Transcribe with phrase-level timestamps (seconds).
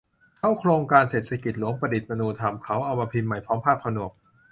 [0.37, 4.11] เค้าโครงการเศรษฐกิจ หลวงประดิษฐ์มนูธรรม- เขาเอามาพิมพ์ใหม่พร้อมภาคผนวก